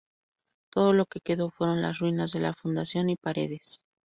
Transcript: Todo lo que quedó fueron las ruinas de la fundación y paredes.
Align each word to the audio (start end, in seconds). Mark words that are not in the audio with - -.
Todo 0.71 0.93
lo 0.93 1.05
que 1.05 1.19
quedó 1.19 1.51
fueron 1.51 1.83
las 1.83 1.99
ruinas 1.99 2.31
de 2.31 2.39
la 2.39 2.55
fundación 2.55 3.11
y 3.11 3.17
paredes. 3.17 3.79